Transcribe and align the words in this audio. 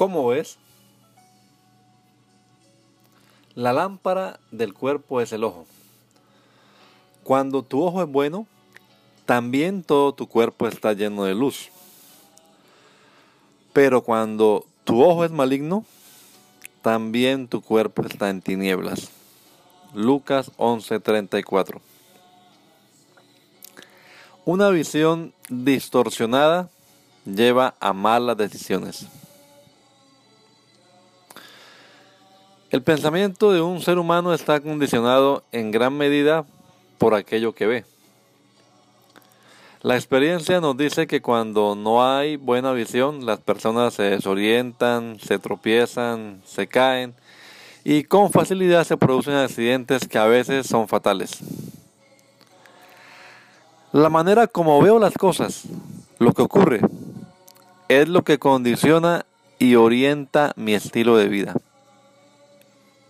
¿Cómo 0.00 0.32
es? 0.32 0.56
La 3.54 3.74
lámpara 3.74 4.40
del 4.50 4.72
cuerpo 4.72 5.20
es 5.20 5.30
el 5.34 5.44
ojo. 5.44 5.66
Cuando 7.22 7.62
tu 7.62 7.82
ojo 7.82 8.02
es 8.02 8.08
bueno, 8.08 8.46
también 9.26 9.82
todo 9.82 10.14
tu 10.14 10.26
cuerpo 10.26 10.66
está 10.66 10.94
lleno 10.94 11.24
de 11.24 11.34
luz. 11.34 11.68
Pero 13.74 14.00
cuando 14.00 14.64
tu 14.84 15.02
ojo 15.02 15.26
es 15.26 15.32
maligno, 15.32 15.84
también 16.80 17.46
tu 17.46 17.60
cuerpo 17.60 18.00
está 18.00 18.30
en 18.30 18.40
tinieblas. 18.40 19.10
Lucas 19.92 20.50
11:34. 20.56 21.78
Una 24.46 24.70
visión 24.70 25.34
distorsionada 25.50 26.70
lleva 27.26 27.74
a 27.80 27.92
malas 27.92 28.38
decisiones. 28.38 29.06
El 32.70 32.82
pensamiento 32.82 33.50
de 33.50 33.60
un 33.60 33.80
ser 33.80 33.98
humano 33.98 34.32
está 34.32 34.60
condicionado 34.60 35.42
en 35.50 35.72
gran 35.72 35.92
medida 35.96 36.44
por 36.98 37.14
aquello 37.14 37.52
que 37.52 37.66
ve. 37.66 37.84
La 39.82 39.96
experiencia 39.96 40.60
nos 40.60 40.76
dice 40.76 41.08
que 41.08 41.20
cuando 41.20 41.74
no 41.74 42.06
hay 42.06 42.36
buena 42.36 42.70
visión, 42.70 43.26
las 43.26 43.40
personas 43.40 43.94
se 43.94 44.04
desorientan, 44.04 45.18
se 45.18 45.40
tropiezan, 45.40 46.42
se 46.44 46.68
caen 46.68 47.14
y 47.82 48.04
con 48.04 48.30
facilidad 48.30 48.84
se 48.84 48.96
producen 48.96 49.34
accidentes 49.34 50.06
que 50.06 50.18
a 50.18 50.26
veces 50.26 50.68
son 50.68 50.86
fatales. 50.86 51.40
La 53.90 54.10
manera 54.10 54.46
como 54.46 54.80
veo 54.80 55.00
las 55.00 55.14
cosas, 55.14 55.64
lo 56.20 56.32
que 56.34 56.42
ocurre, 56.42 56.82
es 57.88 58.08
lo 58.08 58.22
que 58.22 58.38
condiciona 58.38 59.26
y 59.58 59.74
orienta 59.74 60.52
mi 60.54 60.74
estilo 60.74 61.16
de 61.16 61.26
vida. 61.26 61.56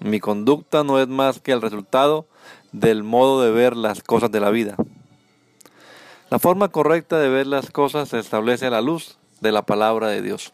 Mi 0.00 0.20
conducta 0.20 0.84
no 0.84 1.00
es 1.00 1.08
más 1.08 1.40
que 1.40 1.52
el 1.52 1.62
resultado 1.62 2.26
del 2.72 3.02
modo 3.02 3.42
de 3.42 3.50
ver 3.50 3.76
las 3.76 4.02
cosas 4.02 4.30
de 4.30 4.40
la 4.40 4.50
vida. 4.50 4.76
La 6.28 6.38
forma 6.38 6.68
correcta 6.68 7.18
de 7.18 7.28
ver 7.28 7.46
las 7.46 7.70
cosas 7.70 8.08
se 8.08 8.18
establece 8.18 8.66
a 8.66 8.70
la 8.70 8.80
luz 8.80 9.16
de 9.40 9.52
la 9.52 9.62
palabra 9.62 10.08
de 10.08 10.22
Dios. 10.22 10.52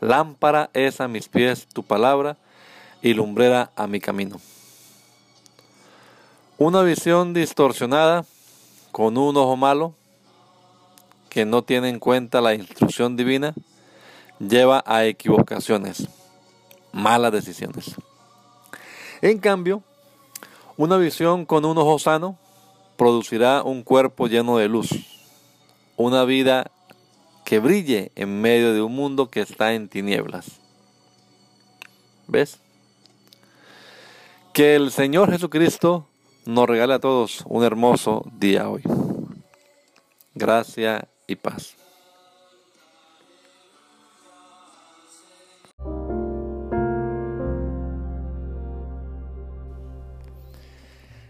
Lámpara 0.00 0.70
es 0.72 1.00
a 1.00 1.08
mis 1.08 1.28
pies 1.28 1.66
tu 1.66 1.82
palabra 1.82 2.38
y 3.02 3.14
lumbrera 3.14 3.70
a 3.76 3.86
mi 3.86 4.00
camino. 4.00 4.40
Una 6.56 6.82
visión 6.82 7.34
distorsionada 7.34 8.24
con 8.92 9.16
un 9.16 9.36
ojo 9.36 9.56
malo 9.56 9.94
que 11.28 11.44
no 11.44 11.62
tiene 11.62 11.88
en 11.88 11.98
cuenta 11.98 12.40
la 12.40 12.54
instrucción 12.54 13.16
divina 13.16 13.54
lleva 14.38 14.82
a 14.86 15.04
equivocaciones, 15.04 16.08
malas 16.92 17.32
decisiones. 17.32 17.94
En 19.22 19.38
cambio, 19.38 19.82
una 20.76 20.96
visión 20.96 21.44
con 21.44 21.64
un 21.66 21.76
ojo 21.76 21.98
sano 21.98 22.38
producirá 22.96 23.62
un 23.62 23.82
cuerpo 23.82 24.28
lleno 24.28 24.56
de 24.56 24.68
luz, 24.68 24.90
una 25.96 26.24
vida 26.24 26.70
que 27.44 27.58
brille 27.58 28.12
en 28.14 28.40
medio 28.40 28.72
de 28.72 28.80
un 28.80 28.94
mundo 28.94 29.28
que 29.28 29.40
está 29.40 29.74
en 29.74 29.88
tinieblas. 29.88 30.60
¿Ves? 32.28 32.60
Que 34.52 34.76
el 34.76 34.90
Señor 34.90 35.30
Jesucristo 35.30 36.06
nos 36.46 36.68
regale 36.68 36.94
a 36.94 36.98
todos 36.98 37.44
un 37.46 37.64
hermoso 37.64 38.24
día 38.38 38.68
hoy. 38.68 38.82
Gracia 40.34 41.08
y 41.26 41.36
paz. 41.36 41.74